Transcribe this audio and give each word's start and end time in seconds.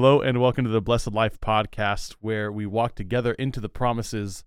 Hello, 0.00 0.20
and 0.20 0.40
welcome 0.40 0.64
to 0.64 0.70
the 0.70 0.80
Blessed 0.80 1.10
Life 1.10 1.40
podcast, 1.40 2.14
where 2.20 2.52
we 2.52 2.66
walk 2.66 2.94
together 2.94 3.32
into 3.32 3.58
the 3.58 3.68
promises 3.68 4.44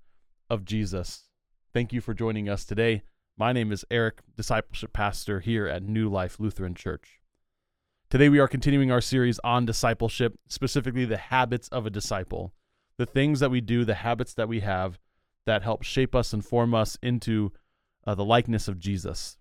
of 0.50 0.64
Jesus. 0.64 1.26
Thank 1.74 1.92
you 1.92 2.00
for 2.00 2.14
joining 2.14 2.48
us 2.48 2.64
today. 2.64 3.02
My 3.38 3.52
name 3.52 3.74
is 3.74 3.84
Eric, 3.92 4.22
discipleship 4.38 4.94
pastor 4.94 5.42
here 5.42 5.68
at 5.68 5.84
New 5.84 6.08
Life 6.08 6.40
Lutheran 6.40 6.74
Church. 6.74 7.20
Today, 8.10 8.30
we 8.30 8.40
are 8.40 8.48
continuing 8.48 8.94
our 8.94 9.02
series 9.02 9.40
on 9.44 9.66
discipleship, 9.66 10.40
specifically 10.48 11.04
the 11.04 11.18
habits 11.18 11.68
of 11.68 11.86
a 11.86 11.90
disciple, 11.90 12.54
the 12.96 13.06
things 13.06 13.42
that 13.42 13.52
we 13.52 13.60
do, 13.60 13.84
the 13.84 13.96
habits 13.96 14.34
that 14.36 14.48
we 14.48 14.62
have 14.62 15.00
that 15.46 15.64
help 15.64 15.84
shape 15.84 16.16
us 16.16 16.32
and 16.32 16.46
form 16.46 16.74
us 16.74 16.98
into 17.04 17.52
uh, 18.08 18.16
the 18.16 18.24
likeness 18.24 18.70
of 18.70 18.80
Jesus. 18.80 19.36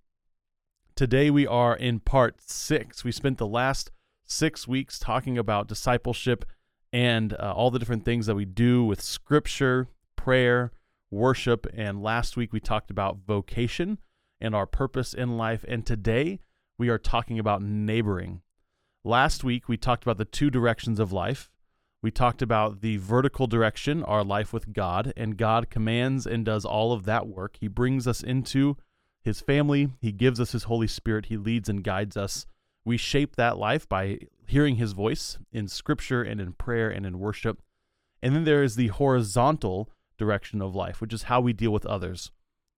Today, 0.96 1.30
we 1.30 1.46
are 1.46 1.76
in 1.76 2.00
part 2.00 2.40
six. 2.40 3.04
We 3.04 3.12
spent 3.12 3.38
the 3.38 3.46
last 3.46 3.92
six 4.30 4.68
weeks 4.68 4.98
talking 4.98 5.36
about 5.36 5.68
discipleship 5.68 6.44
and 6.92 7.34
uh, 7.34 7.52
all 7.54 7.70
the 7.70 7.78
different 7.78 8.04
things 8.04 8.26
that 8.26 8.34
we 8.34 8.44
do 8.44 8.84
with 8.84 9.02
scripture, 9.02 9.88
prayer, 10.16 10.72
worship. 11.10 11.66
And 11.74 12.02
last 12.02 12.36
week 12.36 12.52
we 12.52 12.60
talked 12.60 12.90
about 12.90 13.18
vocation 13.26 13.98
and 14.40 14.54
our 14.54 14.66
purpose 14.66 15.12
in 15.14 15.36
life. 15.36 15.64
And 15.68 15.84
today 15.84 16.40
we 16.78 16.88
are 16.88 16.98
talking 16.98 17.38
about 17.38 17.62
neighboring. 17.62 18.42
Last 19.04 19.44
week 19.44 19.68
we 19.68 19.76
talked 19.76 20.04
about 20.04 20.18
the 20.18 20.24
two 20.24 20.50
directions 20.50 21.00
of 21.00 21.12
life. 21.12 21.50
We 22.02 22.10
talked 22.10 22.40
about 22.40 22.80
the 22.80 22.96
vertical 22.96 23.46
direction, 23.46 24.02
our 24.04 24.24
life 24.24 24.52
with 24.52 24.72
God, 24.72 25.12
and 25.16 25.36
God 25.36 25.68
commands 25.68 26.26
and 26.26 26.46
does 26.46 26.64
all 26.64 26.92
of 26.92 27.04
that 27.04 27.26
work. 27.26 27.58
He 27.60 27.68
brings 27.68 28.06
us 28.06 28.22
into 28.22 28.78
his 29.22 29.42
family, 29.42 29.90
he 30.00 30.12
gives 30.12 30.40
us 30.40 30.52
his 30.52 30.64
Holy 30.64 30.86
Spirit, 30.86 31.26
he 31.26 31.36
leads 31.36 31.68
and 31.68 31.84
guides 31.84 32.16
us 32.16 32.46
we 32.84 32.96
shape 32.96 33.36
that 33.36 33.58
life 33.58 33.88
by 33.88 34.18
hearing 34.46 34.76
his 34.76 34.92
voice 34.92 35.38
in 35.52 35.68
scripture 35.68 36.22
and 36.22 36.40
in 36.40 36.52
prayer 36.52 36.90
and 36.90 37.06
in 37.06 37.18
worship. 37.18 37.62
And 38.22 38.34
then 38.34 38.44
there 38.44 38.62
is 38.62 38.76
the 38.76 38.88
horizontal 38.88 39.90
direction 40.18 40.60
of 40.60 40.74
life, 40.74 41.00
which 41.00 41.12
is 41.12 41.24
how 41.24 41.40
we 41.40 41.52
deal 41.52 41.70
with 41.70 41.86
others. 41.86 42.30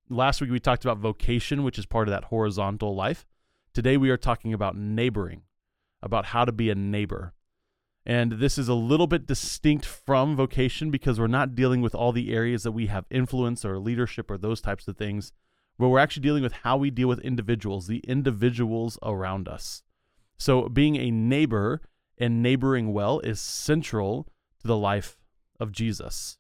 Last 0.09 0.41
week 0.41 0.51
we 0.51 0.61
talked 0.61 0.85
about 0.85 0.99
vocation, 0.99 1.65
which 1.65 1.79
is 1.79 1.87
part 1.87 2.09
of 2.09 2.13
that 2.13 2.25
horizontal 2.25 2.95
life. 2.95 3.27
Today 3.73 3.97
we 3.97 4.11
are 4.11 4.17
talking 4.17 4.53
about 4.53 4.77
neighboring, 4.77 5.43
about 6.03 6.27
how 6.27 6.45
to 6.45 6.53
be 6.53 6.69
a 6.69 6.75
neighbor. 6.75 7.33
And 8.05 8.33
this 8.33 8.59
is 8.59 8.69
a 8.69 8.75
little 8.75 9.07
bit 9.07 9.27
distinct 9.27 9.87
from 9.87 10.37
vocation 10.37 10.91
because 10.91 11.19
we're 11.19 11.29
not 11.29 11.55
dealing 11.55 11.81
with 11.81 11.95
all 11.95 12.13
the 12.13 12.35
areas 12.35 12.65
that 12.65 12.73
we 12.73 12.87
have 12.89 13.07
influence 13.11 13.65
or 13.65 13.79
leadership 13.79 14.31
or 14.31 14.37
those 14.37 14.61
types 14.61 14.89
of 14.89 14.97
things, 14.97 15.33
but 15.79 15.89
we're 15.89 16.01
actually 16.01 16.23
dealing 16.23 16.43
with 16.43 16.53
how 16.53 16.77
we 16.77 16.91
deal 16.91 17.09
with 17.09 17.21
individuals, 17.21 17.87
the 17.87 18.01
individuals 18.01 18.99
around 19.03 19.49
us. 19.49 19.83
So, 20.43 20.69
being 20.69 20.97
a 20.97 21.13
neighbor 21.13 21.81
and 22.19 22.43
neighboring 22.43 22.93
well 22.93 23.21
is 23.21 23.41
central 23.41 24.27
to 24.59 24.67
the 24.67 24.77
life 24.77 25.17
of 25.61 25.71
Jesus. 25.71 26.37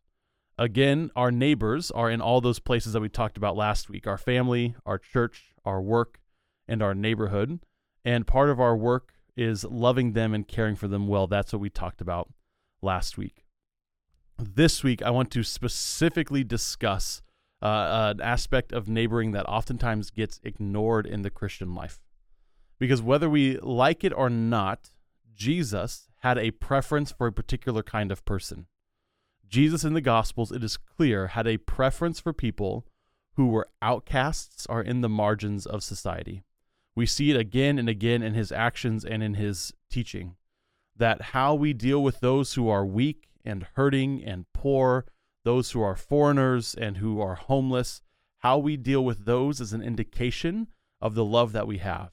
Again, 0.58 1.12
our 1.14 1.30
neighbors 1.30 1.92
are 1.92 2.10
in 2.10 2.20
all 2.20 2.40
those 2.40 2.58
places 2.58 2.94
that 2.94 3.00
we 3.00 3.08
talked 3.08 3.36
about 3.36 3.54
last 3.54 3.88
week 3.88 4.08
our 4.08 4.18
family, 4.18 4.74
our 4.84 4.98
church, 4.98 5.54
our 5.64 5.80
work, 5.80 6.18
and 6.66 6.82
our 6.82 6.96
neighborhood. 6.96 7.60
And 8.04 8.26
part 8.26 8.50
of 8.50 8.58
our 8.58 8.76
work 8.76 9.12
is 9.36 9.62
loving 9.62 10.14
them 10.14 10.34
and 10.34 10.48
caring 10.48 10.74
for 10.74 10.88
them 10.88 11.06
well. 11.06 11.28
That's 11.28 11.52
what 11.52 11.62
we 11.62 11.70
talked 11.70 12.00
about 12.00 12.28
last 12.82 13.16
week. 13.16 13.44
This 14.36 14.82
week, 14.82 15.00
I 15.00 15.10
want 15.10 15.30
to 15.30 15.44
specifically 15.44 16.42
discuss 16.42 17.22
uh, 17.62 18.14
an 18.16 18.20
aspect 18.20 18.72
of 18.72 18.88
neighboring 18.88 19.30
that 19.30 19.46
oftentimes 19.46 20.10
gets 20.10 20.40
ignored 20.42 21.06
in 21.06 21.22
the 21.22 21.30
Christian 21.30 21.76
life. 21.76 22.00
Because 22.82 23.00
whether 23.00 23.30
we 23.30 23.58
like 23.58 24.02
it 24.02 24.12
or 24.12 24.28
not, 24.28 24.90
Jesus 25.32 26.08
had 26.22 26.36
a 26.36 26.50
preference 26.50 27.12
for 27.12 27.28
a 27.28 27.32
particular 27.32 27.80
kind 27.80 28.10
of 28.10 28.24
person. 28.24 28.66
Jesus 29.48 29.84
in 29.84 29.94
the 29.94 30.00
Gospels, 30.00 30.50
it 30.50 30.64
is 30.64 30.78
clear, 30.78 31.28
had 31.28 31.46
a 31.46 31.58
preference 31.58 32.18
for 32.18 32.32
people 32.32 32.84
who 33.34 33.46
were 33.46 33.68
outcasts 33.80 34.66
or 34.68 34.82
in 34.82 35.00
the 35.00 35.08
margins 35.08 35.64
of 35.64 35.84
society. 35.84 36.42
We 36.96 37.06
see 37.06 37.30
it 37.30 37.36
again 37.36 37.78
and 37.78 37.88
again 37.88 38.20
in 38.20 38.34
his 38.34 38.50
actions 38.50 39.04
and 39.04 39.22
in 39.22 39.34
his 39.34 39.72
teaching 39.88 40.34
that 40.96 41.22
how 41.22 41.54
we 41.54 41.72
deal 41.72 42.02
with 42.02 42.18
those 42.18 42.54
who 42.54 42.68
are 42.68 42.84
weak 42.84 43.28
and 43.44 43.64
hurting 43.76 44.24
and 44.24 44.52
poor, 44.52 45.06
those 45.44 45.70
who 45.70 45.80
are 45.80 45.94
foreigners 45.94 46.74
and 46.74 46.96
who 46.96 47.20
are 47.20 47.36
homeless, 47.36 48.02
how 48.38 48.58
we 48.58 48.76
deal 48.76 49.04
with 49.04 49.24
those 49.24 49.60
is 49.60 49.72
an 49.72 49.82
indication 49.82 50.66
of 51.00 51.14
the 51.14 51.24
love 51.24 51.52
that 51.52 51.68
we 51.68 51.78
have 51.78 52.10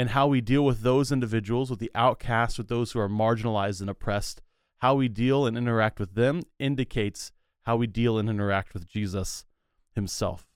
and 0.00 0.08
how 0.08 0.26
we 0.26 0.40
deal 0.40 0.64
with 0.64 0.80
those 0.80 1.12
individuals, 1.12 1.68
with 1.68 1.78
the 1.78 1.90
outcasts, 1.94 2.56
with 2.56 2.68
those 2.68 2.92
who 2.92 2.98
are 2.98 3.06
marginalized 3.06 3.82
and 3.82 3.90
oppressed, 3.90 4.40
how 4.78 4.94
we 4.94 5.08
deal 5.08 5.44
and 5.44 5.58
interact 5.58 6.00
with 6.00 6.14
them 6.14 6.40
indicates 6.58 7.32
how 7.64 7.76
we 7.76 7.86
deal 7.86 8.16
and 8.16 8.26
interact 8.26 8.72
with 8.72 8.88
Jesus 8.88 9.44
himself. 9.94 10.46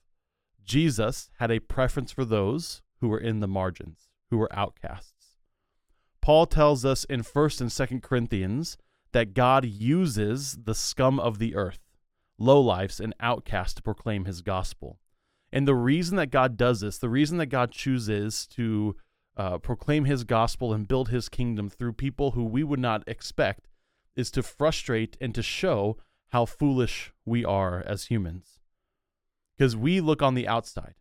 Jesus 0.63 1.29
had 1.37 1.51
a 1.51 1.59
preference 1.59 2.11
for 2.11 2.25
those 2.25 2.81
who 3.01 3.07
were 3.07 3.19
in 3.19 3.39
the 3.39 3.47
margins, 3.47 4.09
who 4.31 4.37
were 4.39 4.49
outcasts. 4.51 5.37
Paul 6.21 6.47
tells 6.47 6.83
us 6.83 7.03
in 7.03 7.21
1st 7.21 7.61
and 7.61 7.69
2nd 7.69 8.01
Corinthians 8.01 8.77
that 9.11 9.35
God 9.35 9.63
uses 9.63 10.57
the 10.63 10.73
scum 10.73 11.19
of 11.19 11.37
the 11.37 11.53
earth, 11.53 11.81
lowlifes 12.41 12.99
and 12.99 13.13
outcasts 13.19 13.75
to 13.75 13.83
proclaim 13.83 14.25
his 14.25 14.41
gospel. 14.41 14.97
And 15.53 15.67
the 15.67 15.75
reason 15.75 16.17
that 16.17 16.31
God 16.31 16.57
does 16.57 16.79
this, 16.79 16.97
the 16.97 17.09
reason 17.09 17.37
that 17.37 17.45
God 17.45 17.69
chooses 17.71 18.47
to 18.47 18.95
uh, 19.37 19.57
proclaim 19.57 20.05
his 20.05 20.23
gospel 20.23 20.73
and 20.73 20.87
build 20.87 21.09
his 21.09 21.29
kingdom 21.29 21.69
through 21.69 21.93
people 21.93 22.31
who 22.31 22.43
we 22.43 22.63
would 22.63 22.79
not 22.79 23.03
expect 23.07 23.67
is 24.15 24.31
to 24.31 24.43
frustrate 24.43 25.17
and 25.19 25.35
to 25.35 25.41
show 25.41 25.97
how 26.29 26.45
foolish 26.45 27.13
we 27.25 27.43
are 27.43 27.83
as 27.85 28.05
humans. 28.05 28.59
Because 29.57 29.75
we 29.75 30.01
look 30.01 30.21
on 30.21 30.35
the 30.35 30.47
outside, 30.47 30.95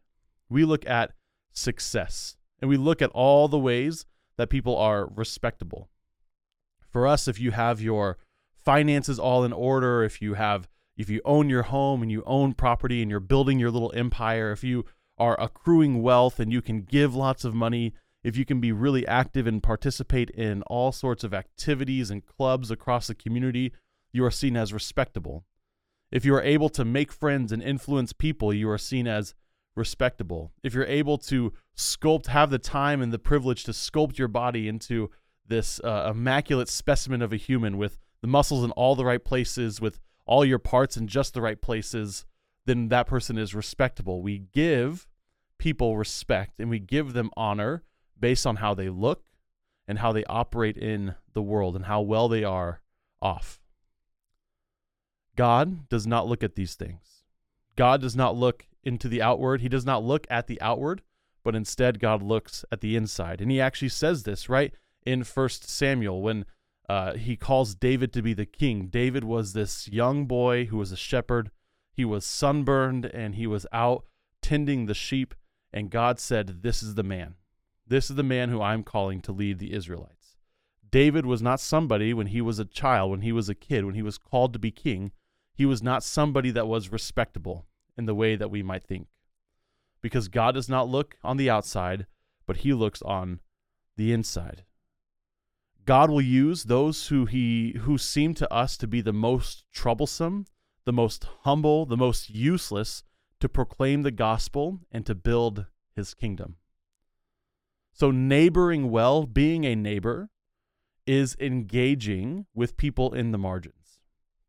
we 0.48 0.64
look 0.64 0.86
at 0.86 1.12
success, 1.52 2.36
and 2.60 2.68
we 2.68 2.76
look 2.76 3.00
at 3.02 3.10
all 3.10 3.48
the 3.48 3.58
ways 3.58 4.06
that 4.36 4.50
people 4.50 4.76
are 4.76 5.06
respectable. 5.06 5.88
For 6.88 7.06
us, 7.06 7.26
if 7.28 7.40
you 7.40 7.52
have 7.52 7.80
your 7.80 8.18
finances 8.56 9.18
all 9.18 9.44
in 9.44 9.52
order, 9.52 10.02
if 10.02 10.22
you 10.22 10.34
have 10.34 10.68
if 10.96 11.10
you 11.10 11.20
own 11.24 11.50
your 11.50 11.64
home 11.64 12.02
and 12.02 12.12
you 12.12 12.22
own 12.24 12.54
property 12.54 13.02
and 13.02 13.10
you're 13.10 13.18
building 13.18 13.58
your 13.58 13.72
little 13.72 13.92
empire, 13.96 14.52
if 14.52 14.62
you 14.62 14.84
are 15.18 15.40
accruing 15.40 16.02
wealth 16.02 16.38
and 16.38 16.52
you 16.52 16.62
can 16.62 16.82
give 16.82 17.14
lots 17.14 17.44
of 17.44 17.52
money 17.52 17.94
if 18.24 18.38
you 18.38 18.46
can 18.46 18.58
be 18.58 18.72
really 18.72 19.06
active 19.06 19.46
and 19.46 19.62
participate 19.62 20.30
in 20.30 20.62
all 20.62 20.90
sorts 20.90 21.22
of 21.22 21.34
activities 21.34 22.10
and 22.10 22.24
clubs 22.24 22.70
across 22.70 23.06
the 23.06 23.14
community, 23.14 23.72
you 24.12 24.24
are 24.24 24.30
seen 24.30 24.56
as 24.56 24.72
respectable. 24.72 25.44
If 26.10 26.24
you 26.24 26.34
are 26.34 26.42
able 26.42 26.70
to 26.70 26.84
make 26.84 27.12
friends 27.12 27.52
and 27.52 27.62
influence 27.62 28.14
people, 28.14 28.52
you 28.54 28.70
are 28.70 28.78
seen 28.78 29.06
as 29.06 29.34
respectable. 29.76 30.52
If 30.62 30.72
you're 30.72 30.86
able 30.86 31.18
to 31.18 31.52
sculpt, 31.76 32.28
have 32.28 32.50
the 32.50 32.58
time 32.58 33.02
and 33.02 33.12
the 33.12 33.18
privilege 33.18 33.64
to 33.64 33.72
sculpt 33.72 34.16
your 34.16 34.28
body 34.28 34.68
into 34.68 35.10
this 35.46 35.80
uh, 35.84 36.10
immaculate 36.14 36.68
specimen 36.68 37.20
of 37.20 37.32
a 37.32 37.36
human 37.36 37.76
with 37.76 37.98
the 38.22 38.28
muscles 38.28 38.64
in 38.64 38.70
all 38.70 38.96
the 38.96 39.04
right 39.04 39.22
places, 39.22 39.80
with 39.80 40.00
all 40.24 40.44
your 40.44 40.58
parts 40.58 40.96
in 40.96 41.06
just 41.06 41.34
the 41.34 41.42
right 41.42 41.60
places, 41.60 42.24
then 42.64 42.88
that 42.88 43.06
person 43.06 43.36
is 43.36 43.54
respectable. 43.54 44.22
We 44.22 44.38
give 44.38 45.06
people 45.58 45.98
respect 45.98 46.58
and 46.58 46.70
we 46.70 46.78
give 46.78 47.12
them 47.12 47.30
honor 47.36 47.82
based 48.18 48.46
on 48.46 48.56
how 48.56 48.74
they 48.74 48.88
look 48.88 49.24
and 49.86 49.98
how 49.98 50.12
they 50.12 50.24
operate 50.24 50.76
in 50.76 51.14
the 51.32 51.42
world 51.42 51.76
and 51.76 51.84
how 51.86 52.00
well 52.00 52.28
they 52.28 52.44
are 52.44 52.80
off. 53.20 53.60
God 55.36 55.88
does 55.88 56.06
not 56.06 56.26
look 56.26 56.42
at 56.42 56.54
these 56.54 56.74
things. 56.74 57.24
God 57.76 58.00
does 58.00 58.14
not 58.14 58.36
look 58.36 58.66
into 58.84 59.08
the 59.08 59.22
outward. 59.22 59.60
He 59.60 59.68
does 59.68 59.84
not 59.84 60.04
look 60.04 60.26
at 60.30 60.46
the 60.46 60.60
outward, 60.60 61.02
but 61.42 61.56
instead 61.56 61.98
God 61.98 62.22
looks 62.22 62.64
at 62.70 62.80
the 62.80 62.96
inside. 62.96 63.40
And 63.40 63.50
he 63.50 63.60
actually 63.60 63.88
says 63.88 64.22
this 64.22 64.48
right 64.48 64.74
in 65.04 65.24
First 65.24 65.68
Samuel 65.68 66.22
when 66.22 66.44
uh, 66.88 67.14
he 67.14 67.36
calls 67.36 67.74
David 67.74 68.12
to 68.12 68.22
be 68.22 68.34
the 68.34 68.46
king. 68.46 68.88
David 68.88 69.24
was 69.24 69.52
this 69.52 69.88
young 69.88 70.26
boy 70.26 70.66
who 70.66 70.76
was 70.76 70.92
a 70.92 70.96
shepherd. 70.96 71.50
He 71.92 72.04
was 72.04 72.24
sunburned 72.24 73.06
and 73.06 73.34
he 73.34 73.46
was 73.46 73.66
out 73.72 74.04
tending 74.42 74.86
the 74.86 74.94
sheep. 74.94 75.34
And 75.72 75.90
God 75.90 76.20
said, 76.20 76.62
This 76.62 76.82
is 76.82 76.94
the 76.94 77.02
man. 77.02 77.34
This 77.86 78.08
is 78.08 78.16
the 78.16 78.22
man 78.22 78.48
who 78.48 78.62
I'm 78.62 78.82
calling 78.82 79.20
to 79.22 79.32
lead 79.32 79.58
the 79.58 79.72
Israelites. 79.72 80.36
David 80.90 81.26
was 81.26 81.42
not 81.42 81.60
somebody 81.60 82.14
when 82.14 82.28
he 82.28 82.40
was 82.40 82.58
a 82.58 82.64
child, 82.64 83.10
when 83.10 83.20
he 83.20 83.32
was 83.32 83.48
a 83.48 83.54
kid, 83.54 83.84
when 83.84 83.94
he 83.94 84.02
was 84.02 84.16
called 84.16 84.52
to 84.52 84.58
be 84.58 84.70
king. 84.70 85.12
He 85.54 85.66
was 85.66 85.82
not 85.82 86.02
somebody 86.02 86.50
that 86.52 86.66
was 86.66 86.92
respectable 86.92 87.66
in 87.96 88.06
the 88.06 88.14
way 88.14 88.36
that 88.36 88.50
we 88.50 88.62
might 88.62 88.84
think. 88.84 89.08
Because 90.00 90.28
God 90.28 90.52
does 90.52 90.68
not 90.68 90.88
look 90.88 91.16
on 91.22 91.36
the 91.36 91.50
outside, 91.50 92.06
but 92.46 92.58
he 92.58 92.72
looks 92.72 93.02
on 93.02 93.40
the 93.96 94.12
inside. 94.12 94.64
God 95.84 96.10
will 96.10 96.20
use 96.20 96.64
those 96.64 97.08
who 97.08 97.26
he 97.26 97.76
who 97.80 97.98
seem 97.98 98.34
to 98.34 98.52
us 98.52 98.76
to 98.78 98.86
be 98.86 99.00
the 99.00 99.12
most 99.12 99.64
troublesome, 99.72 100.46
the 100.84 100.92
most 100.92 101.26
humble, 101.42 101.84
the 101.84 101.96
most 101.96 102.30
useless 102.30 103.02
to 103.40 103.48
proclaim 103.48 104.02
the 104.02 104.10
gospel 104.10 104.80
and 104.90 105.04
to 105.06 105.14
build 105.14 105.66
his 105.94 106.14
kingdom. 106.14 106.56
So, 107.96 108.10
neighboring 108.10 108.90
well, 108.90 109.24
being 109.24 109.64
a 109.64 109.76
neighbor, 109.76 110.28
is 111.06 111.36
engaging 111.38 112.46
with 112.52 112.76
people 112.76 113.14
in 113.14 113.30
the 113.30 113.38
margins 113.38 114.00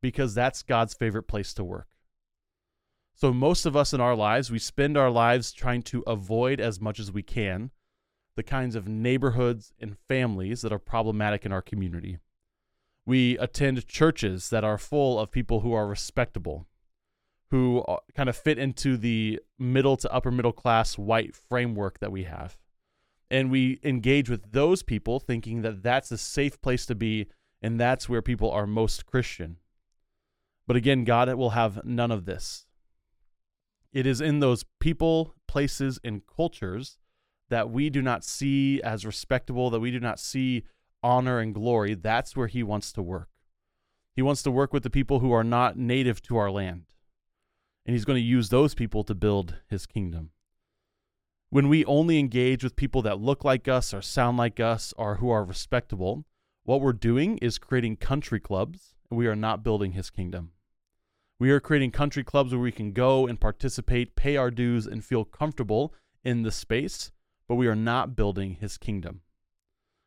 because 0.01 0.33
that's 0.33 0.63
God's 0.63 0.95
favorite 0.95 1.27
place 1.27 1.53
to 1.53 1.63
work. 1.63 1.87
So, 3.13 3.31
most 3.31 3.67
of 3.67 3.75
us 3.75 3.93
in 3.93 4.01
our 4.01 4.15
lives, 4.15 4.49
we 4.49 4.57
spend 4.57 4.97
our 4.97 5.11
lives 5.11 5.51
trying 5.51 5.83
to 5.83 6.03
avoid 6.07 6.59
as 6.59 6.81
much 6.81 6.99
as 6.99 7.11
we 7.11 7.21
can 7.21 7.69
the 8.35 8.41
kinds 8.41 8.75
of 8.75 8.87
neighborhoods 8.87 9.73
and 9.79 9.95
families 10.09 10.61
that 10.63 10.73
are 10.73 10.79
problematic 10.79 11.45
in 11.45 11.51
our 11.51 11.61
community. 11.61 12.17
We 13.05 13.37
attend 13.37 13.87
churches 13.87 14.49
that 14.49 14.63
are 14.63 14.79
full 14.79 15.19
of 15.19 15.29
people 15.29 15.59
who 15.59 15.71
are 15.71 15.85
respectable, 15.87 16.65
who 17.51 17.81
uh, 17.81 17.97
kind 18.15 18.27
of 18.27 18.35
fit 18.35 18.57
into 18.57 18.97
the 18.97 19.39
middle 19.59 19.97
to 19.97 20.11
upper 20.11 20.31
middle 20.31 20.51
class 20.51 20.97
white 20.97 21.35
framework 21.35 21.99
that 21.99 22.11
we 22.11 22.23
have. 22.23 22.57
And 23.29 23.49
we 23.49 23.79
engage 23.83 24.29
with 24.29 24.51
those 24.51 24.83
people 24.83 25.19
thinking 25.19 25.61
that 25.61 25.83
that's 25.83 26.11
a 26.11 26.17
safe 26.17 26.61
place 26.61 26.85
to 26.85 26.95
be 26.95 27.27
and 27.61 27.79
that's 27.79 28.07
where 28.07 28.21
people 28.21 28.51
are 28.51 28.67
most 28.67 29.05
Christian. 29.05 29.57
But 30.67 30.75
again, 30.75 31.03
God 31.03 31.33
will 31.35 31.51
have 31.51 31.83
none 31.83 32.11
of 32.11 32.25
this. 32.25 32.65
It 33.91 34.05
is 34.05 34.21
in 34.21 34.39
those 34.39 34.65
people, 34.79 35.35
places, 35.47 35.99
and 36.03 36.21
cultures 36.27 36.97
that 37.49 37.69
we 37.69 37.89
do 37.89 38.01
not 38.01 38.23
see 38.23 38.81
as 38.81 39.05
respectable, 39.05 39.69
that 39.69 39.79
we 39.79 39.91
do 39.91 39.99
not 39.99 40.19
see 40.19 40.63
honor 41.01 41.39
and 41.39 41.53
glory. 41.53 41.93
That's 41.95 42.35
where 42.35 42.47
He 42.47 42.61
wants 42.61 42.91
to 42.93 43.01
work. 43.01 43.29
He 44.15 44.21
wants 44.21 44.43
to 44.43 44.51
work 44.51 44.73
with 44.73 44.83
the 44.83 44.89
people 44.89 45.19
who 45.19 45.31
are 45.31 45.43
not 45.43 45.77
native 45.77 46.21
to 46.23 46.37
our 46.37 46.51
land 46.51 46.85
and 47.85 47.93
he's 47.93 48.05
going 48.05 48.17
to 48.17 48.27
use 48.27 48.49
those 48.49 48.73
people 48.73 49.03
to 49.03 49.13
build 49.13 49.55
his 49.67 49.85
kingdom. 49.85 50.31
When 51.49 51.69
we 51.69 51.85
only 51.85 52.19
engage 52.19 52.63
with 52.63 52.75
people 52.75 53.01
that 53.03 53.19
look 53.19 53.43
like 53.43 53.67
us 53.67 53.93
or 53.93 54.01
sound 54.01 54.37
like 54.37 54.59
us 54.59 54.93
or 54.97 55.15
who 55.15 55.29
are 55.29 55.43
respectable, 55.43 56.25
what 56.63 56.81
we're 56.81 56.93
doing 56.93 57.37
is 57.37 57.59
creating 57.59 57.97
country 57.97 58.39
clubs, 58.39 58.95
and 59.09 59.17
we 59.17 59.27
are 59.27 59.35
not 59.35 59.63
building 59.63 59.91
his 59.91 60.09
kingdom. 60.09 60.51
We 61.37 61.51
are 61.51 61.59
creating 61.59 61.91
country 61.91 62.23
clubs 62.23 62.51
where 62.53 62.61
we 62.61 62.71
can 62.71 62.91
go 62.91 63.27
and 63.27 63.39
participate, 63.39 64.15
pay 64.15 64.37
our 64.37 64.49
dues, 64.49 64.87
and 64.87 65.05
feel 65.05 65.25
comfortable 65.25 65.93
in 66.23 66.41
the 66.41 66.51
space, 66.51 67.11
but 67.47 67.55
we 67.55 67.67
are 67.67 67.75
not 67.75 68.15
building 68.15 68.57
his 68.59 68.77
kingdom. 68.77 69.21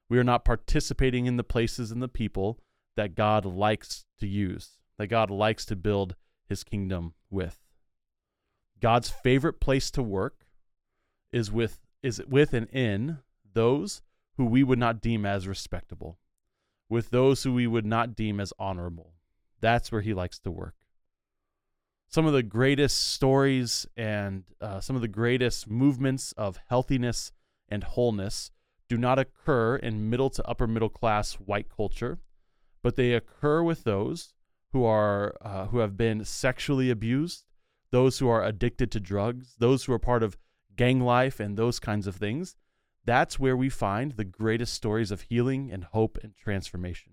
We 0.08 0.18
are 0.18 0.24
not 0.24 0.44
participating 0.44 1.26
in 1.26 1.36
the 1.36 1.44
places 1.44 1.92
and 1.92 2.02
the 2.02 2.08
people 2.08 2.58
that 2.96 3.14
God 3.14 3.44
likes 3.44 4.06
to 4.18 4.26
use, 4.26 4.78
that 4.98 5.06
God 5.06 5.30
likes 5.30 5.64
to 5.66 5.76
build 5.76 6.16
his 6.48 6.64
kingdom 6.64 7.14
with. 7.30 7.60
God's 8.80 9.10
favorite 9.10 9.60
place 9.60 9.90
to 9.92 10.02
work 10.02 10.46
is 11.32 11.50
with 11.52 11.80
is 12.02 12.22
with 12.28 12.54
and 12.54 12.68
in 12.70 13.18
those 13.52 14.02
who 14.36 14.44
we 14.44 14.62
would 14.62 14.78
not 14.78 15.00
deem 15.00 15.26
as 15.26 15.48
respectable, 15.48 16.18
with 16.88 17.10
those 17.10 17.42
who 17.42 17.52
we 17.52 17.66
would 17.66 17.86
not 17.86 18.14
deem 18.14 18.38
as 18.40 18.52
honorable. 18.58 19.14
That's 19.60 19.90
where 19.90 20.00
he 20.00 20.14
likes 20.14 20.38
to 20.40 20.50
work. 20.50 20.74
Some 22.06 22.24
of 22.24 22.32
the 22.32 22.42
greatest 22.42 23.10
stories 23.10 23.86
and 23.96 24.44
uh, 24.60 24.80
some 24.80 24.96
of 24.96 25.02
the 25.02 25.08
greatest 25.08 25.68
movements 25.68 26.32
of 26.32 26.58
healthiness 26.68 27.32
and 27.68 27.84
wholeness 27.84 28.50
do 28.88 28.96
not 28.96 29.18
occur 29.18 29.76
in 29.76 30.08
middle 30.08 30.30
to 30.30 30.48
upper 30.48 30.66
middle 30.66 30.88
class 30.88 31.34
white 31.34 31.68
culture, 31.68 32.18
but 32.82 32.96
they 32.96 33.12
occur 33.12 33.62
with 33.62 33.84
those 33.84 34.32
who 34.72 34.84
are 34.84 35.34
uh, 35.42 35.66
who 35.66 35.78
have 35.78 35.96
been 35.96 36.24
sexually 36.24 36.90
abused, 36.90 37.44
those 37.90 38.18
who 38.18 38.28
are 38.28 38.44
addicted 38.44 38.90
to 38.92 39.00
drugs, 39.00 39.56
those 39.58 39.84
who 39.84 39.92
are 39.92 39.98
part 39.98 40.22
of 40.22 40.38
gang 40.78 41.00
life 41.00 41.40
and 41.40 41.58
those 41.58 41.78
kinds 41.78 42.06
of 42.06 42.16
things, 42.16 42.56
that's 43.04 43.38
where 43.38 43.56
we 43.56 43.68
find 43.68 44.12
the 44.12 44.24
greatest 44.24 44.72
stories 44.72 45.10
of 45.10 45.22
healing 45.22 45.70
and 45.70 45.84
hope 45.84 46.16
and 46.22 46.34
transformation. 46.36 47.12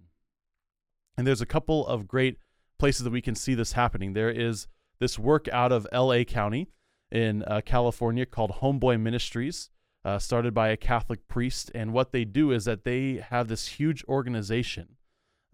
And 1.18 1.28
there's 1.28 1.42
a 1.42 1.46
couple 1.46 1.86
of 1.88 2.08
great 2.08 2.38
places 2.78 3.04
that 3.04 3.14
we 3.14 3.22
can 3.22 3.36
see 3.36 3.56
this 3.56 3.74
happening. 3.74 4.14
There 4.14 4.30
is 4.30 4.68
this 5.00 5.20
work 5.20 5.48
out 5.50 5.72
of 5.72 5.88
LA 5.92 6.24
County 6.24 6.68
in 7.12 7.44
uh, 7.44 7.62
California 7.66 8.26
called 8.26 8.52
Homeboy 8.62 9.00
Ministries, 9.00 9.70
uh, 10.04 10.20
started 10.20 10.54
by 10.54 10.70
a 10.70 10.78
Catholic 10.78 11.28
priest. 11.28 11.72
And 11.74 11.94
what 11.94 12.12
they 12.12 12.26
do 12.26 12.52
is 12.52 12.66
that 12.66 12.84
they 12.84 13.24
have 13.30 13.48
this 13.48 13.68
huge 13.68 14.04
organization 14.06 14.98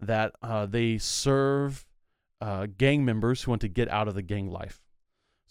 that 0.00 0.32
uh, 0.42 0.66
they 0.66 0.98
serve 0.98 1.86
uh, 2.40 2.66
gang 2.76 3.04
members 3.04 3.42
who 3.42 3.52
want 3.52 3.60
to 3.62 3.68
get 3.68 3.88
out 3.88 4.08
of 4.08 4.14
the 4.14 4.22
gang 4.22 4.50
life. 4.50 4.81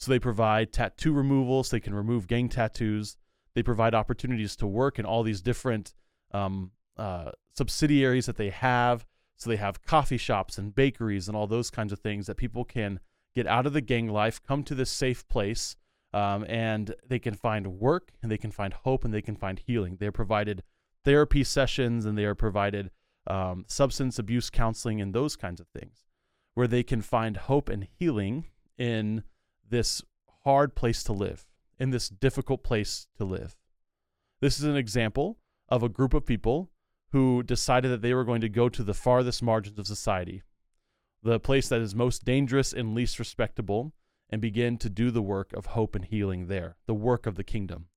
So 0.01 0.09
they 0.09 0.17
provide 0.17 0.73
tattoo 0.73 1.13
removal, 1.13 1.63
so 1.63 1.75
they 1.75 1.79
can 1.79 1.93
remove 1.93 2.25
gang 2.25 2.49
tattoos. 2.49 3.17
They 3.53 3.61
provide 3.61 3.93
opportunities 3.93 4.55
to 4.55 4.65
work 4.65 4.97
in 4.97 5.05
all 5.05 5.21
these 5.21 5.41
different 5.41 5.93
um, 6.31 6.71
uh, 6.97 7.33
subsidiaries 7.55 8.25
that 8.25 8.35
they 8.35 8.49
have. 8.49 9.05
So 9.35 9.51
they 9.51 9.57
have 9.57 9.83
coffee 9.83 10.17
shops 10.17 10.57
and 10.57 10.73
bakeries 10.73 11.27
and 11.27 11.37
all 11.37 11.45
those 11.45 11.69
kinds 11.69 11.93
of 11.93 11.99
things 11.99 12.25
that 12.25 12.37
people 12.37 12.65
can 12.65 12.99
get 13.35 13.45
out 13.45 13.67
of 13.67 13.73
the 13.73 13.81
gang 13.81 14.07
life, 14.07 14.41
come 14.41 14.63
to 14.63 14.73
this 14.73 14.89
safe 14.89 15.27
place, 15.27 15.75
um, 16.13 16.47
and 16.49 16.95
they 17.07 17.19
can 17.19 17.35
find 17.35 17.79
work 17.79 18.11
and 18.23 18.31
they 18.31 18.39
can 18.39 18.51
find 18.51 18.73
hope 18.73 19.05
and 19.05 19.13
they 19.13 19.21
can 19.21 19.35
find 19.35 19.59
healing. 19.59 19.97
They 19.99 20.07
are 20.07 20.11
provided 20.11 20.63
therapy 21.05 21.43
sessions 21.43 22.07
and 22.07 22.17
they 22.17 22.25
are 22.25 22.33
provided 22.33 22.89
um, 23.27 23.65
substance 23.67 24.17
abuse 24.17 24.49
counseling 24.49 24.99
and 24.99 25.13
those 25.13 25.35
kinds 25.35 25.61
of 25.61 25.67
things 25.67 26.05
where 26.55 26.67
they 26.67 26.81
can 26.81 27.03
find 27.03 27.37
hope 27.37 27.69
and 27.69 27.87
healing 27.99 28.47
in 28.79 29.23
this 29.71 30.03
hard 30.43 30.75
place 30.75 31.03
to 31.03 31.13
live, 31.13 31.47
in 31.79 31.89
this 31.89 32.07
difficult 32.09 32.63
place 32.63 33.07
to 33.17 33.25
live. 33.25 33.57
This 34.39 34.59
is 34.59 34.65
an 34.65 34.75
example 34.75 35.39
of 35.69 35.81
a 35.81 35.89
group 35.89 36.13
of 36.13 36.25
people 36.25 36.69
who 37.11 37.43
decided 37.43 37.91
that 37.91 38.01
they 38.01 38.13
were 38.13 38.23
going 38.23 38.41
to 38.41 38.49
go 38.49 38.69
to 38.69 38.83
the 38.83 38.93
farthest 38.93 39.41
margins 39.41 39.79
of 39.79 39.87
society, 39.87 40.43
the 41.23 41.39
place 41.39 41.67
that 41.69 41.81
is 41.81 41.95
most 41.95 42.23
dangerous 42.23 42.71
and 42.71 42.93
least 42.95 43.19
respectable, 43.19 43.93
and 44.29 44.41
begin 44.41 44.77
to 44.77 44.89
do 44.89 45.11
the 45.11 45.21
work 45.21 45.51
of 45.53 45.67
hope 45.67 45.95
and 45.95 46.05
healing 46.05 46.47
there, 46.47 46.77
the 46.85 46.93
work 46.93 47.25
of 47.25 47.35
the 47.35 47.43
kingdom. 47.43 47.87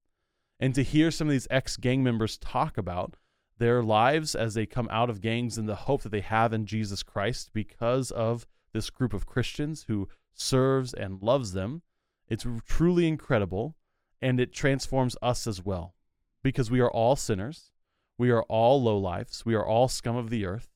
And 0.59 0.75
to 0.75 0.83
hear 0.83 1.11
some 1.11 1.29
of 1.29 1.33
these 1.33 1.49
ex 1.51 1.77
gang 1.77 2.03
members 2.03 2.37
talk 2.39 2.77
about 2.77 3.17
their 3.59 3.83
lives 3.83 4.35
as 4.35 4.55
they 4.55 4.67
come 4.67 4.89
out 4.91 5.11
of 5.11 5.21
gangs 5.21 5.57
and 5.57 5.69
the 5.69 5.75
hope 5.75 6.03
that 6.03 6.11
they 6.11 6.21
have 6.21 6.53
in 6.53 6.67
Jesus 6.67 7.03
Christ 7.03 7.51
because 7.53 8.11
of 8.11 8.47
this 8.73 8.91
group 8.91 9.15
of 9.15 9.27
Christians 9.27 9.85
who 9.89 10.09
serves 10.35 10.93
and 10.93 11.23
loves 11.23 11.53
them. 11.53 11.83
It's 12.29 12.47
truly 12.67 13.07
incredible, 13.07 13.77
and 14.21 14.41
it 14.41 14.53
transforms 14.53 15.17
us 15.23 15.47
as 15.47 15.65
well 15.65 15.95
because 16.43 16.71
we 16.71 16.81
are 16.81 16.91
all 16.91 17.17
sinners. 17.17 17.71
We 18.19 18.31
are 18.31 18.43
all 18.45 18.83
low 18.83 19.01
lowlifes. 19.01 19.45
We 19.45 19.55
are 19.55 19.67
all 19.67 19.89
scum 19.89 20.17
of 20.17 20.31
the 20.31 20.47
earth. 20.47 20.71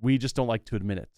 We 0.00 0.18
just 0.18 0.36
don't 0.36 0.48
like 0.48 0.64
to 0.66 0.76
admit 0.76 0.98
it. 0.98 1.08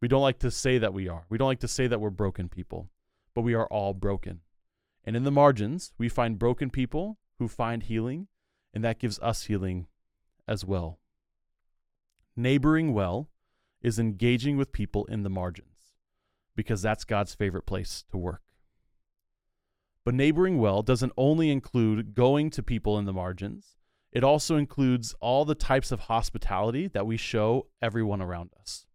We 0.00 0.08
don't 0.08 0.22
like 0.22 0.38
to 0.40 0.50
say 0.50 0.78
that 0.78 0.94
we 0.94 1.08
are. 1.08 1.26
We 1.28 1.38
don't 1.38 1.48
like 1.48 1.60
to 1.60 1.68
say 1.68 1.86
that 1.86 2.00
we're 2.00 2.10
broken 2.10 2.48
people, 2.48 2.90
but 3.34 3.42
we 3.42 3.54
are 3.54 3.66
all 3.66 3.94
broken. 3.94 4.40
And 5.04 5.16
in 5.16 5.24
the 5.24 5.30
margins, 5.30 5.92
we 5.98 6.08
find 6.08 6.38
broken 6.38 6.70
people 6.70 7.18
who 7.38 7.48
find 7.48 7.82
healing, 7.82 8.28
and 8.74 8.82
that 8.84 8.98
gives 8.98 9.18
us 9.20 9.44
healing 9.44 9.86
as 10.48 10.64
well. 10.64 10.98
Neighboring 12.34 12.92
well 12.92 13.28
is 13.80 13.98
engaging 13.98 14.56
with 14.56 14.72
people 14.72 15.04
in 15.06 15.22
the 15.22 15.30
margins 15.30 15.75
because 16.56 16.82
that's 16.82 17.04
God's 17.04 17.34
favorite 17.34 17.66
place 17.66 18.04
to 18.10 18.16
work. 18.16 18.42
But 20.04 20.14
neighboring 20.14 20.58
well 20.58 20.82
doesn't 20.82 21.12
only 21.16 21.50
include 21.50 22.14
going 22.14 22.50
to 22.50 22.62
people 22.62 22.98
in 22.98 23.04
the 23.04 23.12
margins, 23.12 23.76
it 24.12 24.24
also 24.24 24.56
includes 24.56 25.14
all 25.20 25.44
the 25.44 25.54
types 25.54 25.92
of 25.92 26.00
hospitality 26.00 26.88
that 26.88 27.06
we 27.06 27.16
show 27.16 27.66
everyone 27.82 28.22
around 28.22 28.50
us. 28.58 28.86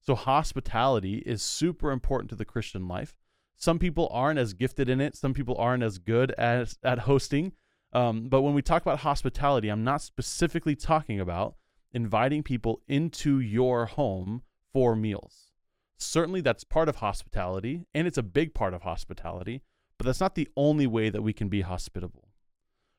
So, 0.00 0.14
hospitality 0.14 1.18
is 1.18 1.42
super 1.42 1.90
important 1.90 2.30
to 2.30 2.36
the 2.36 2.44
Christian 2.44 2.88
life. 2.88 3.14
Some 3.56 3.78
people 3.78 4.08
aren't 4.12 4.38
as 4.38 4.54
gifted 4.54 4.88
in 4.88 5.00
it, 5.00 5.14
some 5.14 5.34
people 5.34 5.56
aren't 5.56 5.82
as 5.82 5.98
good 5.98 6.32
as, 6.32 6.78
at 6.82 7.00
hosting. 7.00 7.52
Um, 7.92 8.28
but 8.28 8.42
when 8.42 8.54
we 8.54 8.62
talk 8.62 8.82
about 8.82 9.00
hospitality, 9.00 9.68
I'm 9.68 9.84
not 9.84 10.02
specifically 10.02 10.74
talking 10.74 11.20
about 11.20 11.56
inviting 11.92 12.42
people 12.42 12.82
into 12.88 13.40
your 13.40 13.86
home 13.86 14.42
for 14.72 14.94
meals. 14.94 15.45
Certainly, 15.98 16.42
that's 16.42 16.64
part 16.64 16.88
of 16.88 16.96
hospitality, 16.96 17.86
and 17.94 18.06
it's 18.06 18.18
a 18.18 18.22
big 18.22 18.52
part 18.52 18.74
of 18.74 18.82
hospitality, 18.82 19.62
but 19.96 20.04
that's 20.04 20.20
not 20.20 20.34
the 20.34 20.48
only 20.56 20.86
way 20.86 21.08
that 21.08 21.22
we 21.22 21.32
can 21.32 21.48
be 21.48 21.62
hospitable. 21.62 22.28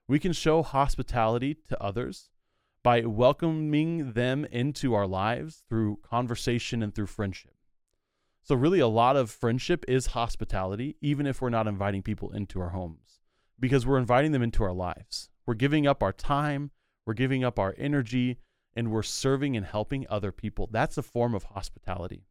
We 0.07 0.19
can 0.19 0.33
show 0.33 0.63
hospitality 0.63 1.57
to 1.69 1.81
others 1.81 2.29
by 2.81 3.01
welcoming 3.01 4.13
them 4.13 4.45
into 4.45 4.93
our 4.93 5.05
lives 5.05 5.63
through 5.69 5.99
conversation 6.01 6.81
and 6.81 6.95
through 6.95 7.07
friendship. 7.07 7.53
So, 8.41 8.55
really, 8.55 8.79
a 8.79 8.87
lot 8.87 9.15
of 9.15 9.29
friendship 9.29 9.85
is 9.87 10.07
hospitality, 10.07 10.95
even 11.01 11.27
if 11.27 11.41
we're 11.41 11.49
not 11.49 11.67
inviting 11.67 12.01
people 12.01 12.31
into 12.31 12.61
our 12.61 12.69
homes, 12.69 13.19
because 13.59 13.85
we're 13.85 13.97
inviting 13.99 14.31
them 14.31 14.41
into 14.41 14.63
our 14.63 14.73
lives. 14.73 15.29
We're 15.45 15.53
giving 15.53 15.85
up 15.85 16.01
our 16.01 16.13
time, 16.13 16.71
we're 17.05 17.13
giving 17.13 17.43
up 17.43 17.59
our 17.59 17.75
energy, 17.77 18.39
and 18.75 18.89
we're 18.89 19.03
serving 19.03 19.55
and 19.55 19.65
helping 19.65 20.07
other 20.09 20.31
people. 20.31 20.67
That's 20.71 20.97
a 20.97 21.03
form 21.03 21.35
of 21.35 21.43
hospitality 21.43 22.23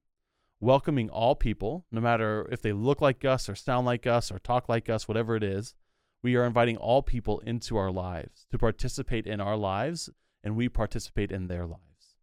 welcoming 0.61 1.11
all 1.11 1.35
people, 1.35 1.85
no 1.91 2.01
matter 2.01 2.49
if 2.51 2.63
they 2.63 2.73
look 2.73 3.01
like 3.01 3.25
us 3.25 3.49
or 3.49 3.55
sound 3.55 3.87
like 3.87 4.07
us 4.07 4.31
or 4.31 4.39
talk 4.39 4.69
like 4.69 4.89
us, 4.89 5.07
whatever 5.07 5.37
it 5.37 5.43
is. 5.43 5.75
We 6.23 6.35
are 6.37 6.45
inviting 6.45 6.77
all 6.77 7.03
people 7.03 7.41
into 7.41 7.77
our 7.77 7.91
lives 7.91 8.47
to 8.51 8.59
participate 8.59 9.27
in 9.27 9.41
our 9.41 9.57
lives, 9.57 10.11
and 10.43 10.57
we 10.57 10.69
participate 10.69 11.31
in 11.31 11.47
their 11.47 11.67
lives. 11.67 12.17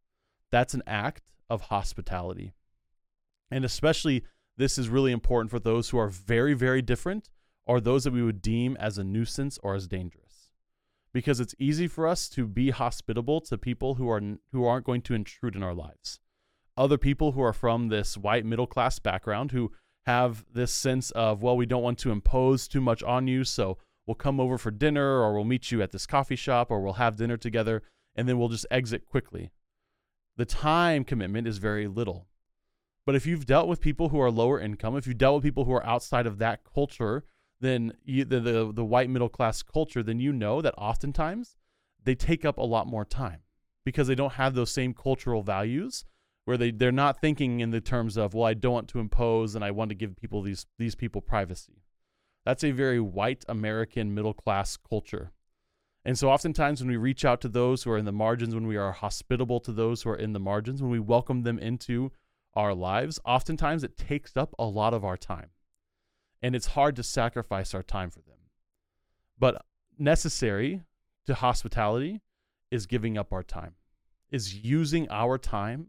That's 0.52 0.74
an 0.74 0.84
act 0.86 1.24
of 1.50 1.62
hospitality. 1.62 2.54
And 3.50 3.64
especially, 3.64 4.24
this 4.58 4.78
is 4.78 4.90
really 4.90 5.12
important 5.12 5.52
for 5.52 5.60
those 5.60 5.90
who 5.90 5.98
are 5.98 6.10
very, 6.10 6.54
very 6.54 6.82
different 6.82 7.30
or 7.66 7.80
those 7.80 8.04
that 8.04 8.14
we 8.14 8.24
would 8.24 8.42
deem 8.42 8.76
as 8.78 8.98
a 8.98 9.04
nuisance 9.04 9.58
or 9.64 9.76
as 9.76 9.88
dangerous. 9.88 10.50
Because 11.14 11.40
it's 11.40 11.56
easy 11.60 11.88
for 11.88 12.08
us 12.08 12.28
to 12.30 12.48
be 12.48 12.72
hospitable 12.72 13.42
to 13.42 13.58
people 13.58 13.96
who 13.96 14.10
are 14.10 14.22
who 14.52 14.66
aren't 14.66 14.86
going 14.86 15.02
to 15.04 15.14
intrude 15.14 15.56
in 15.56 15.64
our 15.64 15.76
lives. 15.76 16.20
Other 16.76 16.98
people 16.98 17.34
who 17.34 17.42
are 17.42 17.54
from 17.54 17.88
this 17.88 18.18
white 18.18 18.46
middle 18.46 18.68
class 18.68 19.00
background 19.00 19.52
who 19.52 19.72
have 20.06 20.44
this 20.52 20.74
sense 20.74 21.12
of, 21.12 21.42
well, 21.42 21.56
we 21.56 21.66
don't 21.66 21.84
want 21.84 22.00
to 22.00 22.12
impose 22.12 22.68
too 22.68 22.82
much 22.82 23.04
on 23.04 23.28
you, 23.28 23.44
so 23.44 23.78
we'll 24.06 24.16
come 24.16 24.40
over 24.40 24.58
for 24.58 24.72
dinner 24.72 25.22
or 25.22 25.34
we'll 25.34 25.44
meet 25.44 25.72
you 25.72 25.82
at 25.82 25.92
this 25.92 26.06
coffee 26.06 26.36
shop 26.36 26.72
or 26.72 26.82
we'll 26.82 26.94
have 26.94 27.16
dinner 27.16 27.38
together 27.38 27.84
and 28.16 28.28
then 28.28 28.38
we'll 28.38 28.50
just 28.50 28.66
exit 28.70 29.06
quickly. 29.06 29.52
The 30.36 30.46
time 30.46 31.04
commitment 31.04 31.48
is 31.48 31.58
very 31.60 31.88
little. 31.88 32.28
But 33.06 33.16
if 33.16 33.26
you've 33.26 33.46
dealt 33.46 33.68
with 33.68 33.82
people 33.82 34.10
who 34.10 34.20
are 34.20 34.32
lower 34.32 34.60
income, 34.60 34.96
if 34.96 35.06
you've 35.06 35.18
dealt 35.18 35.36
with 35.36 35.44
people 35.44 35.66
who 35.66 35.74
are 35.74 35.86
outside 35.86 36.26
of 36.26 36.38
that 36.40 36.62
culture, 36.64 37.24
then 37.60 37.94
you, 38.04 38.26
the, 38.26 38.40
the 38.40 38.72
the 38.74 38.86
white 38.86 39.10
middle 39.10 39.30
class 39.30 39.62
culture, 39.62 40.04
then 40.04 40.20
you 40.20 40.32
know 40.32 40.62
that 40.62 40.74
oftentimes 40.78 41.56
they 42.04 42.16
take 42.16 42.46
up 42.46 42.58
a 42.58 42.64
lot 42.64 42.88
more 42.88 43.06
time 43.06 43.40
because 43.86 44.08
they 44.08 44.16
don't 44.16 44.34
have 44.34 44.54
those 44.54 44.72
same 44.72 44.94
cultural 44.94 45.44
values 45.44 46.06
where 46.46 46.58
they 46.58 46.72
they're 46.72 46.92
not 46.92 47.22
thinking 47.22 47.60
in 47.60 47.72
the 47.72 47.82
terms 47.82 48.18
of 48.18 48.34
well 48.34 48.46
I 48.46 48.54
don't 48.54 48.74
want 48.74 48.88
to 48.90 49.00
impose 49.00 49.56
and 49.56 49.64
I 49.64 49.72
want 49.72 49.90
to 49.90 49.96
give 49.96 50.16
people 50.16 50.42
these 50.42 50.66
these 50.78 50.96
people 50.96 51.22
privacy. 51.22 51.84
That's 52.46 52.64
a 52.64 52.72
very 52.72 53.00
white 53.00 53.46
American 53.48 54.14
middle 54.14 54.34
class 54.34 54.78
culture. 54.78 55.32
And 56.06 56.20
so 56.20 56.30
oftentimes 56.30 56.82
when 56.82 56.90
we 56.90 56.98
reach 56.98 57.24
out 57.24 57.40
to 57.42 57.48
those 57.48 57.84
who 57.84 57.92
are 57.92 57.98
in 57.98 58.06
the 58.06 58.12
margins, 58.12 58.54
when 58.54 58.68
we 58.68 58.76
are 58.76 58.92
hospitable 58.92 59.62
to 59.62 59.72
those 59.72 60.02
who 60.02 60.10
are 60.10 60.18
in 60.18 60.34
the 60.34 60.40
margins, 60.40 60.82
when 60.82 60.92
we 60.92 61.00
welcome 61.00 61.44
them 61.44 61.58
into 61.58 62.12
our 62.56 62.74
lives, 62.74 63.20
oftentimes 63.26 63.84
it 63.84 63.98
takes 63.98 64.36
up 64.36 64.54
a 64.60 64.66
lot 64.66 64.94
of 64.94 65.06
our 65.06 65.16
time. 65.16 65.50
And 66.42 66.56
it's 66.56 66.68
hard 66.68 66.98
to 66.98 67.04
sacrifice 67.04 67.74
our 67.74 67.84
time 67.84 68.10
for 68.10 68.20
them. 68.20 68.38
But 69.40 69.64
necessary 69.98 70.82
to 71.26 71.36
hospitality 71.36 72.22
is 72.70 72.86
giving 72.86 73.18
up 73.18 73.32
our 73.32 73.44
time, 73.44 73.76
is 74.30 74.54
using 74.54 75.08
our 75.10 75.38
time 75.38 75.88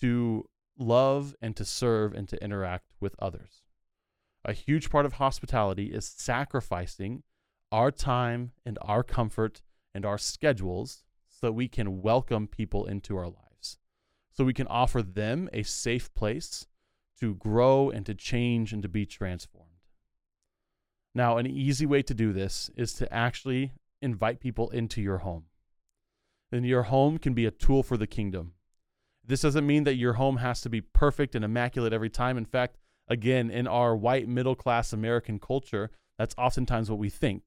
to 0.00 0.48
love 0.78 1.34
and 1.40 1.56
to 1.56 1.64
serve 1.64 2.14
and 2.14 2.28
to 2.28 2.42
interact 2.42 2.92
with 3.00 3.14
others. 3.18 3.62
A 4.44 4.52
huge 4.52 4.90
part 4.90 5.06
of 5.06 5.14
hospitality 5.14 5.86
is 5.86 6.06
sacrificing 6.06 7.22
our 7.72 7.90
time 7.90 8.52
and 8.64 8.78
our 8.82 9.02
comfort 9.02 9.62
and 9.94 10.04
our 10.04 10.18
schedules 10.18 11.04
so 11.28 11.46
that 11.46 11.52
we 11.52 11.68
can 11.68 12.02
welcome 12.02 12.46
people 12.46 12.84
into 12.84 13.16
our 13.16 13.26
lives. 13.26 13.78
So 14.32 14.44
we 14.44 14.52
can 14.52 14.66
offer 14.66 15.02
them 15.02 15.48
a 15.52 15.62
safe 15.62 16.12
place 16.14 16.66
to 17.20 17.34
grow 17.36 17.90
and 17.90 18.04
to 18.06 18.14
change 18.14 18.72
and 18.72 18.82
to 18.82 18.88
be 18.88 19.06
transformed. 19.06 19.70
Now, 21.14 21.38
an 21.38 21.46
easy 21.46 21.86
way 21.86 22.02
to 22.02 22.14
do 22.14 22.32
this 22.32 22.70
is 22.76 22.92
to 22.94 23.12
actually 23.12 23.72
invite 24.02 24.40
people 24.40 24.70
into 24.70 25.00
your 25.00 25.18
home. 25.18 25.44
And 26.50 26.66
your 26.66 26.84
home 26.84 27.18
can 27.18 27.34
be 27.34 27.46
a 27.46 27.50
tool 27.50 27.82
for 27.82 27.96
the 27.96 28.06
kingdom. 28.06 28.52
This 29.26 29.40
doesn't 29.40 29.66
mean 29.66 29.84
that 29.84 29.94
your 29.94 30.14
home 30.14 30.38
has 30.38 30.60
to 30.62 30.68
be 30.68 30.80
perfect 30.80 31.34
and 31.34 31.44
immaculate 31.44 31.92
every 31.92 32.10
time. 32.10 32.36
In 32.36 32.44
fact, 32.44 32.76
again, 33.08 33.50
in 33.50 33.66
our 33.66 33.96
white 33.96 34.28
middle 34.28 34.54
class 34.54 34.92
American 34.92 35.38
culture, 35.38 35.90
that's 36.18 36.34
oftentimes 36.36 36.90
what 36.90 36.98
we 36.98 37.10
think. 37.10 37.42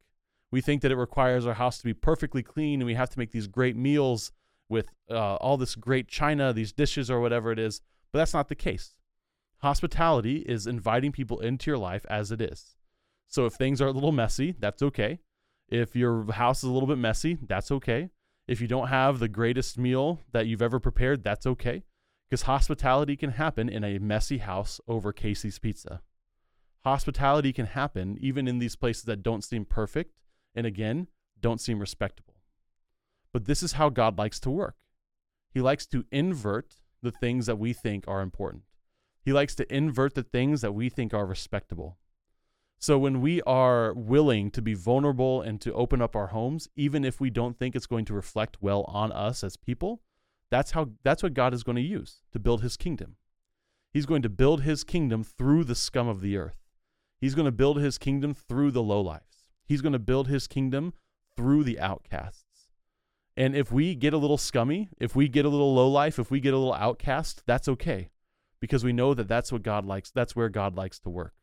We 0.50 0.62
think 0.62 0.82
that 0.82 0.92
it 0.92 0.98
requires 0.98 1.46
our 1.46 1.54
house 1.54 1.78
to 1.78 1.84
be 1.84 1.94
perfectly 1.94 2.42
clean 2.42 2.82
and 2.82 2.86
we 2.86 2.96
have 2.96 3.10
to 3.12 3.20
make 3.20 3.32
these 3.32 3.48
great 3.48 3.76
meals 3.76 4.32
with 4.70 4.90
uh, 5.10 5.36
all 5.36 5.58
this 5.58 5.76
great 5.76 6.08
china, 6.08 6.52
these 6.54 6.72
dishes, 6.72 7.10
or 7.12 7.20
whatever 7.20 7.52
it 7.52 7.60
is. 7.60 7.82
But 8.12 8.20
that's 8.20 8.34
not 8.34 8.48
the 8.48 8.56
case. 8.56 8.96
Hospitality 9.60 10.38
is 10.38 10.68
inviting 10.68 11.12
people 11.12 11.40
into 11.40 11.72
your 11.72 11.78
life 11.78 12.06
as 12.10 12.32
it 12.32 12.42
is. 12.42 12.76
So 13.28 13.46
if 13.46 13.54
things 13.54 13.82
are 13.82 13.88
a 13.88 13.92
little 13.92 14.12
messy, 14.12 14.56
that's 14.58 14.82
okay. 14.82 15.20
If 15.68 15.96
your 15.96 16.32
house 16.32 16.60
is 16.60 16.70
a 16.70 16.72
little 16.72 16.88
bit 16.88 16.98
messy, 16.98 17.38
that's 17.46 17.72
okay. 17.72 18.10
If 18.48 18.62
you 18.62 18.68
don't 18.68 18.88
have 18.88 19.20
the 19.20 19.28
greatest 19.28 19.78
meal 19.78 20.22
that 20.32 20.48
you've 20.48 20.62
ever 20.62 20.80
prepared, 20.80 21.24
that's 21.24 21.46
okay 21.46 21.84
because 22.30 22.44
hospitality 22.44 23.16
can 23.16 23.32
happen 23.32 23.70
in 23.70 23.84
a 23.84 24.00
messy 24.00 24.38
house 24.38 24.80
over 24.88 25.14
Casey's 25.14 25.60
Pizza. 25.60 26.02
Hospitality 26.84 27.52
can 27.52 27.66
happen 27.66 28.18
even 28.20 28.48
in 28.48 28.60
these 28.60 28.76
places 28.76 29.04
that 29.04 29.24
don't 29.24 29.44
seem 29.44 29.66
perfect 29.66 30.14
and 30.56 30.66
again, 30.66 31.08
don't 31.40 31.62
seem 31.62 31.80
respectable. 31.80 32.36
But 33.34 33.46
this 33.46 33.62
is 33.62 33.74
how 33.74 33.90
God 33.90 34.18
likes 34.18 34.40
to 34.42 34.50
work. 34.50 34.76
He 35.54 35.62
likes 35.62 35.86
to 35.88 36.06
invert 36.12 36.76
the 37.02 37.12
things 37.12 37.46
that 37.46 37.60
we 37.60 37.74
think 37.74 38.06
are 38.08 38.22
important. 38.22 38.64
He 39.24 39.34
likes 39.34 39.56
to 39.56 39.74
invert 39.74 40.16
the 40.16 40.24
things 40.24 40.62
that 40.62 40.74
we 40.74 40.90
think 40.90 41.14
are 41.14 41.26
respectable. 41.26 41.98
So 42.80 43.00
when 43.00 43.22
we 43.22 43.42
are 43.42 43.94
willing 43.94 44.52
to 44.52 44.62
be 44.62 44.76
vulnerable 44.76 45.42
and 45.42 45.60
to 45.62 45.74
open 45.74 46.02
up 46.02 46.16
our 46.16 46.28
homes, 46.28 46.70
even 46.76 47.04
if 47.04 47.20
we 47.20 47.30
don't 47.30 47.58
think 47.58 47.76
it's 47.76 47.88
going 47.88 48.06
to 48.06 48.14
reflect 48.14 48.58
well 48.62 48.84
on 48.88 49.12
us 49.12 49.44
as 49.44 49.58
people, 49.58 50.02
that's 50.52 50.72
how 50.72 50.90
that's 51.04 51.24
what 51.24 51.34
God 51.34 51.54
is 51.54 51.64
going 51.64 51.76
to 51.76 51.82
use 51.82 52.22
to 52.32 52.40
build 52.40 52.62
his 52.62 52.78
kingdom. 52.78 53.16
He's 53.92 54.06
going 54.06 54.22
to 54.22 54.30
build 54.30 54.62
his 54.62 54.84
kingdom 54.84 55.24
through 55.24 55.64
the 55.64 55.76
scum 55.76 56.08
of 56.08 56.22
the 56.22 56.38
earth. 56.38 56.58
He's 57.20 57.36
going 57.36 57.46
to 57.46 57.52
build 57.52 57.80
his 57.80 57.98
kingdom 57.98 58.34
through 58.34 58.72
the 58.72 58.84
lowlifes. 58.84 59.46
He's 59.66 59.82
going 59.82 59.94
to 59.94 60.00
build 60.00 60.28
his 60.28 60.48
kingdom 60.48 60.94
through 61.36 61.64
the 61.64 61.80
outcasts. 61.80 62.70
And 63.36 63.56
if 63.56 63.72
we 63.72 63.96
get 63.96 64.14
a 64.14 64.18
little 64.18 64.38
scummy, 64.38 64.90
if 65.00 65.16
we 65.16 65.28
get 65.28 65.46
a 65.46 65.50
little 65.50 65.74
lowlife, 65.74 66.20
if 66.20 66.30
we 66.30 66.40
get 66.40 66.54
a 66.54 66.58
little 66.58 66.74
outcast, 66.74 67.44
that's 67.46 67.68
okay 67.68 68.10
because 68.60 68.84
we 68.84 68.94
know 68.94 69.14
that 69.14 69.28
that's 69.28 69.52
what 69.52 69.64
God 69.64 69.86
likes. 69.86 70.12
That's 70.12 70.36
where 70.36 70.50
God 70.50 70.76
likes 70.76 71.00
to 71.00 71.10
work. 71.10 71.34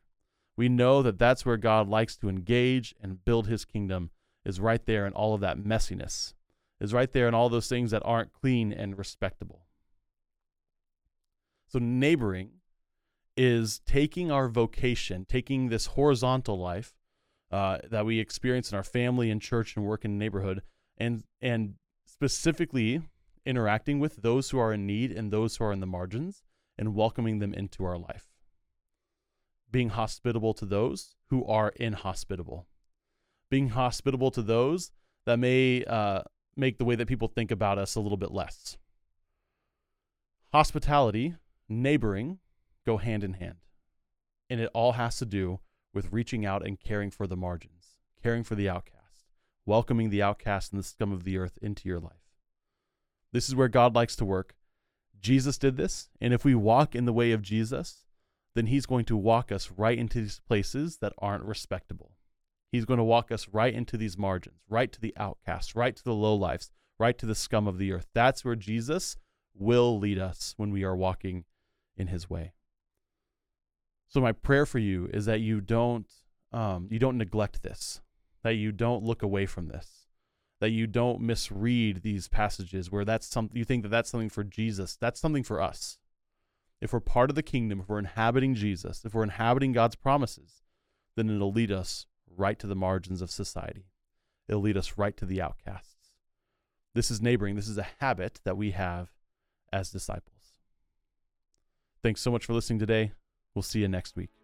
We 0.57 0.69
know 0.69 1.03
that 1.03 1.19
that's 1.19 1.45
where 1.45 1.57
God 1.57 1.89
likes 1.89 2.17
to 2.19 2.29
engage 2.29 2.95
and 3.03 3.25
build 3.25 3.49
his 3.49 3.65
kingdom 3.65 4.11
is 4.45 4.61
right 4.61 4.85
there 4.85 5.07
in 5.07 5.13
all 5.13 5.35
of 5.35 5.41
that 5.41 5.59
messiness 5.59 6.35
is 6.81 6.93
right 6.93 7.13
there 7.13 7.29
in 7.29 7.35
all 7.35 7.49
those 7.49 7.69
things 7.69 7.91
that 7.91 8.03
aren't 8.05 8.33
clean 8.33 8.73
and 8.73 8.99
respectable. 8.99 9.67
So, 11.67 11.79
neighboring 11.79 12.51
is 13.37 13.81
taking 13.87 14.31
our 14.31 14.49
vocation, 14.49 15.25
taking 15.25 15.69
this 15.69 15.87
horizontal 15.87 16.59
life 16.59 16.95
uh, 17.51 17.79
that 17.91 18.07
we 18.07 18.21
experience 18.21 18.71
in 18.71 18.77
our 18.77 18.85
family 18.85 19.31
and 19.31 19.43
church 19.43 19.77
and 19.77 19.85
work 19.85 20.05
in 20.05 20.19
neighborhood, 20.19 20.63
and 20.99 21.25
and 21.41 21.75
specifically 22.05 23.03
interacting 23.45 23.99
with 23.99 24.17
those 24.17 24.51
who 24.51 24.59
are 24.59 24.73
in 24.73 24.87
need 24.87 25.11
and 25.11 25.31
those 25.31 25.57
who 25.57 25.65
are 25.65 25.73
in 25.73 25.81
the 25.81 25.87
margins, 25.87 26.43
and 26.79 26.95
welcoming 26.95 27.39
them 27.39 27.55
into 27.55 27.85
our 27.85 27.99
life. 27.99 28.34
Being 29.75 29.89
hospitable 29.89 30.55
to 30.55 30.65
those 30.65 31.17
who 31.31 31.45
are 31.47 31.73
inhospitable, 31.75 32.69
being 33.51 33.71
hospitable 33.71 34.31
to 34.31 34.41
those 34.41 34.93
that 35.27 35.41
may 35.41 35.83
uh, 35.83 36.23
make 36.55 36.79
the 36.79 36.85
way 36.85 36.95
that 36.95 37.09
people 37.09 37.27
think 37.27 37.51
about 37.51 37.77
us 37.77 37.97
a 37.97 38.01
little 38.01 38.17
bit 38.17 38.31
less. 38.31 38.77
Hospitality, 40.53 41.35
neighboring 41.69 42.39
go 42.87 42.99
hand 42.99 43.25
in 43.25 43.33
hand. 43.33 43.57
And 44.49 44.61
it 44.61 44.71
all 44.75 44.93
has 44.93 45.19
to 45.19 45.27
do 45.27 45.59
with 45.93 46.13
reaching 46.13 46.47
out 46.47 46.65
and 46.65 46.79
caring 46.79 47.11
for 47.11 47.27
the 47.27 47.37
margins, 47.37 47.99
caring 48.23 48.45
for 48.45 48.55
the 48.55 48.69
outcast, 48.69 49.25
welcoming 49.67 50.09
the 50.09 50.23
outcast 50.23 50.73
and 50.73 50.79
the 50.79 50.87
scum 50.87 51.11
of 51.11 51.25
the 51.25 51.37
earth 51.37 51.59
into 51.61 51.89
your 51.89 51.99
life. 51.99 52.31
This 53.33 53.49
is 53.49 53.57
where 53.57 53.67
God 53.67 53.97
likes 53.97 54.15
to 54.17 54.25
work. 54.25 54.55
Jesus 55.21 55.59
did 55.59 55.77
this, 55.77 56.11
and 56.21 56.33
if 56.33 56.45
we 56.45 56.55
walk 56.55 56.95
in 56.95 57.07
the 57.07 57.13
way 57.13 57.33
of 57.33 57.43
Jesus, 57.43 58.05
then 58.55 58.67
he's 58.67 58.87
going 58.87 59.05
to 59.07 59.17
walk 59.17 59.51
us 59.51 59.71
right 59.77 59.99
into 59.99 60.21
these 60.21 60.41
places 60.47 60.99
that 60.99 61.13
aren't 61.19 61.45
respectable. 61.45 62.13
He's 62.71 62.85
going 62.85 62.99
to 62.99 63.05
walk 63.05 63.31
us 63.31 63.49
right 63.53 63.73
into 63.73 63.97
these 63.97 64.19
margins, 64.19 64.61
right 64.69 64.91
to 64.93 65.01
the 65.01 65.15
outcasts, 65.17 65.77
right 65.77 65.95
to 65.95 66.05
the 66.05 66.13
lowlifes, 66.13 66.71
right 66.99 67.17
to 67.19 67.27
the 67.27 67.35
scum 67.35 67.67
of 67.69 67.79
the 67.79 67.93
earth. 67.93 68.07
That's 68.15 68.45
where 68.45 68.57
Jesus 68.57 69.17
will 69.55 69.99
lead 69.99 70.19
us 70.19 70.55
when 70.57 70.71
we 70.71 70.83
are 70.85 70.97
walking 70.97 71.45
in 71.97 72.09
his 72.09 72.29
way. 72.29 72.53
So 74.09 74.21
my 74.21 74.33
prayer 74.33 74.67
for 74.67 74.79
you 74.79 75.09
is 75.13 75.27
that 75.27 75.41
you 75.41 75.61
don't 75.61 76.07
um, 76.53 76.87
you 76.91 77.01
don't 77.01 77.19
neglect 77.19 77.63
this, 77.63 78.01
that 78.45 78.55
you 78.55 78.71
don't 78.71 79.03
look 79.03 79.23
away 79.23 79.45
from 79.47 79.67
this, 79.67 80.07
that 80.61 80.71
you 80.71 80.87
don't 80.87 81.21
misread 81.21 82.03
these 82.03 82.29
passages 82.29 82.93
where 82.93 83.05
that's 83.05 83.27
something 83.27 83.57
you 83.57 83.65
think 83.65 83.83
that 83.83 83.89
that's 83.89 84.11
something 84.11 84.29
for 84.29 84.45
Jesus. 84.45 84.97
That's 84.97 85.21
something 85.21 85.43
for 85.43 85.61
us. 85.61 85.99
If 86.85 86.93
we're 86.93 87.01
part 87.01 87.31
of 87.31 87.35
the 87.35 87.43
kingdom, 87.43 87.81
if 87.81 87.89
we're 87.89 87.99
inhabiting 87.99 88.55
Jesus, 88.55 89.07
if 89.07 89.15
we're 89.15 89.23
inhabiting 89.23 89.73
God's 89.73 89.97
promises, 89.97 90.63
then 91.17 91.31
it'll 91.31 91.51
lead 91.51 91.73
us 91.73 92.05
right 92.37 92.59
to 92.59 92.67
the 92.67 92.75
margins 92.75 93.23
of 93.23 93.31
society. 93.31 93.87
It'll 94.49 94.61
lead 94.61 94.77
us 94.77 94.99
right 94.99 95.17
to 95.17 95.25
the 95.25 95.41
outcasts. 95.41 96.11
This 96.95 97.11
is 97.11 97.23
neighboring. 97.23 97.57
This 97.57 97.69
is 97.69 97.79
a 97.79 97.87
habit 98.01 98.41
that 98.45 98.59
we 98.59 98.73
have 98.73 99.09
as 99.73 99.91
disciples. 99.91 100.59
Thanks 102.03 102.21
so 102.21 102.31
much 102.31 102.45
for 102.45 102.53
listening 102.53 102.81
today. 102.81 103.13
We'll 103.55 103.63
see 103.63 103.81
you 103.81 103.89
next 103.89 104.15
week. 104.15 104.44